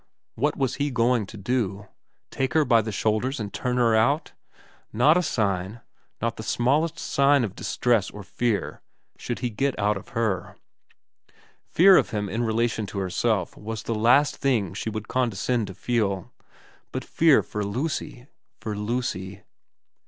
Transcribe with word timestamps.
What 0.33 0.57
was 0.57 0.77
he 0.77 0.89
going 0.89 1.27
to 1.27 1.37
do? 1.37 1.87
Take 2.31 2.55
her 2.55 2.65
by 2.65 2.81
the 2.81 2.91
shoulders 2.91 3.39
and 3.39 3.53
turn 3.53 3.77
her 3.77 3.93
out? 3.95 4.33
Not 4.91 5.15
a 5.15 5.21
sign, 5.21 5.81
not 6.19 6.37
the 6.37 6.41
smallest 6.41 6.97
sign 6.97 7.43
of 7.43 7.53
distress 7.53 8.09
or 8.09 8.23
fear 8.23 8.81
should 9.19 9.41
he 9.41 9.49
358 9.49 9.59
VERA 9.59 9.71
get 9.71 9.79
out 9.89 9.97
of 9.97 10.07
her. 10.15 10.55
Fear 11.67 11.97
of 11.97 12.09
him 12.09 12.29
in 12.29 12.41
relation 12.43 12.87
to 12.87 12.97
herself 12.97 13.55
was 13.55 13.83
the 13.83 13.93
last 13.93 14.37
thing 14.37 14.73
she 14.73 14.89
would 14.89 15.07
condescend 15.07 15.67
to 15.67 15.75
feel, 15.75 16.31
but 16.91 17.05
fear 17.05 17.43
for 17.43 17.63
Lucy 17.63 18.25
for 18.59 18.75
Lucy. 18.75 19.43